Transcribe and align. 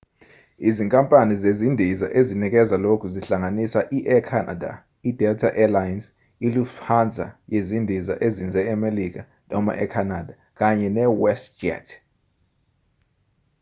izinkampani 0.69 1.33
zezindiza 1.43 2.07
ezinikeza 2.19 2.75
lokhu 2.85 3.07
zihlanganisa 3.13 3.79
i-air 3.97 4.23
canada 4.29 4.71
i-delta 5.09 5.47
air 5.61 5.71
lines 5.77 6.05
nelufthansa 6.41 7.25
yezindiza 7.53 8.13
ezinze 8.27 8.61
emelika 8.73 9.21
noma 9.51 9.71
e-canada 9.83 10.33
kanye 10.59 10.87
ne-westjet 10.95 11.87